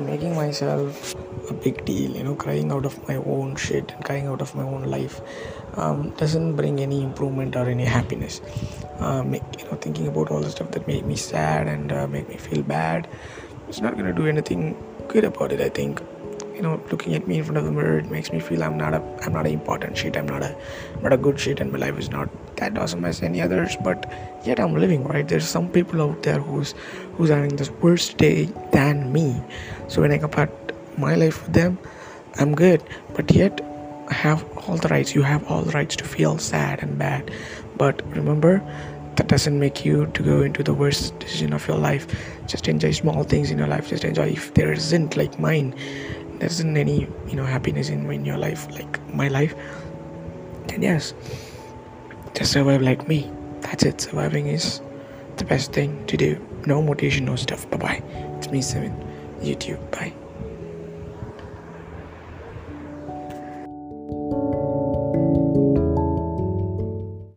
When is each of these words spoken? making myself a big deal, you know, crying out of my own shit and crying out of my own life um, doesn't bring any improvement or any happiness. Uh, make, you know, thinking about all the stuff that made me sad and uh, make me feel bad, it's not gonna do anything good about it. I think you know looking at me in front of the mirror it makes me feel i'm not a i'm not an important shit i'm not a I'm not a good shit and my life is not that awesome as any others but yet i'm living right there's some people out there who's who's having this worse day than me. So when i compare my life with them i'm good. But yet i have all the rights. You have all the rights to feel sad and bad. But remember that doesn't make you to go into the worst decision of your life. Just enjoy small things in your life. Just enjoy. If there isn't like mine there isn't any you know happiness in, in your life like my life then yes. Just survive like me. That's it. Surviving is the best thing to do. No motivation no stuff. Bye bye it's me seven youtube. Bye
making 0.00 0.34
myself 0.34 1.14
a 1.50 1.54
big 1.54 1.84
deal, 1.84 2.10
you 2.16 2.22
know, 2.22 2.34
crying 2.34 2.72
out 2.72 2.84
of 2.84 2.96
my 3.08 3.16
own 3.16 3.56
shit 3.56 3.90
and 3.90 4.04
crying 4.04 4.26
out 4.26 4.40
of 4.40 4.54
my 4.54 4.62
own 4.62 4.84
life 4.84 5.20
um, 5.74 6.10
doesn't 6.10 6.56
bring 6.56 6.80
any 6.80 7.02
improvement 7.02 7.56
or 7.56 7.66
any 7.66 7.84
happiness. 7.84 8.40
Uh, 8.98 9.22
make, 9.22 9.42
you 9.58 9.64
know, 9.66 9.76
thinking 9.76 10.06
about 10.08 10.30
all 10.30 10.40
the 10.40 10.50
stuff 10.50 10.70
that 10.70 10.86
made 10.86 11.04
me 11.04 11.16
sad 11.16 11.66
and 11.66 11.92
uh, 11.92 12.06
make 12.06 12.28
me 12.28 12.36
feel 12.36 12.62
bad, 12.62 13.08
it's 13.68 13.80
not 13.80 13.96
gonna 13.96 14.12
do 14.12 14.26
anything 14.26 14.76
good 15.08 15.24
about 15.24 15.52
it. 15.52 15.60
I 15.60 15.68
think 15.68 16.00
you 16.54 16.68
know 16.68 16.80
looking 16.90 17.14
at 17.14 17.26
me 17.26 17.38
in 17.38 17.44
front 17.44 17.58
of 17.58 17.64
the 17.64 17.72
mirror 17.72 17.98
it 17.98 18.10
makes 18.10 18.30
me 18.32 18.38
feel 18.38 18.62
i'm 18.62 18.76
not 18.76 18.94
a 18.94 19.00
i'm 19.22 19.32
not 19.32 19.46
an 19.46 19.52
important 19.52 19.96
shit 19.96 20.16
i'm 20.16 20.26
not 20.26 20.42
a 20.42 20.56
I'm 20.96 21.02
not 21.02 21.12
a 21.12 21.16
good 21.16 21.40
shit 21.40 21.60
and 21.60 21.72
my 21.72 21.78
life 21.78 21.98
is 21.98 22.10
not 22.10 22.28
that 22.56 22.76
awesome 22.78 23.04
as 23.04 23.22
any 23.22 23.40
others 23.40 23.76
but 23.82 24.10
yet 24.44 24.60
i'm 24.60 24.74
living 24.74 25.04
right 25.04 25.26
there's 25.26 25.48
some 25.48 25.68
people 25.70 26.02
out 26.02 26.22
there 26.22 26.38
who's 26.38 26.74
who's 27.16 27.30
having 27.30 27.56
this 27.56 27.70
worse 27.86 28.12
day 28.14 28.44
than 28.70 29.01
me. 29.12 29.40
So 29.88 30.00
when 30.02 30.12
i 30.12 30.18
compare 30.18 30.50
my 30.98 31.14
life 31.14 31.42
with 31.44 31.54
them 31.54 31.78
i'm 32.36 32.54
good. 32.54 32.82
But 33.14 33.30
yet 33.30 33.60
i 34.08 34.14
have 34.14 34.44
all 34.58 34.76
the 34.76 34.88
rights. 34.88 35.14
You 35.14 35.22
have 35.22 35.44
all 35.50 35.62
the 35.62 35.72
rights 35.72 35.96
to 35.96 36.04
feel 36.04 36.38
sad 36.38 36.82
and 36.82 36.98
bad. 36.98 37.30
But 37.76 38.02
remember 38.16 38.62
that 39.16 39.28
doesn't 39.28 39.58
make 39.58 39.84
you 39.84 40.06
to 40.14 40.22
go 40.22 40.40
into 40.40 40.62
the 40.62 40.72
worst 40.72 41.18
decision 41.18 41.52
of 41.52 41.66
your 41.68 41.76
life. 41.76 42.06
Just 42.46 42.66
enjoy 42.68 42.92
small 42.92 43.24
things 43.24 43.50
in 43.50 43.58
your 43.58 43.66
life. 43.68 43.88
Just 43.88 44.04
enjoy. 44.04 44.28
If 44.28 44.54
there 44.54 44.72
isn't 44.72 45.16
like 45.16 45.38
mine 45.38 45.74
there 46.38 46.48
isn't 46.48 46.76
any 46.76 47.06
you 47.28 47.36
know 47.36 47.44
happiness 47.44 47.88
in, 47.88 48.10
in 48.10 48.24
your 48.24 48.36
life 48.36 48.68
like 48.72 49.14
my 49.14 49.28
life 49.28 49.54
then 50.68 50.82
yes. 50.82 51.14
Just 52.34 52.52
survive 52.52 52.82
like 52.82 53.06
me. 53.06 53.30
That's 53.60 53.84
it. 53.84 54.00
Surviving 54.00 54.46
is 54.46 54.80
the 55.36 55.44
best 55.44 55.72
thing 55.72 56.04
to 56.06 56.16
do. 56.16 56.40
No 56.66 56.82
motivation 56.82 57.26
no 57.26 57.36
stuff. 57.36 57.68
Bye 57.70 57.76
bye 57.76 58.02
it's 58.38 58.50
me 58.50 58.62
seven 58.62 59.11
youtube. 59.42 59.78
Bye 59.90 60.12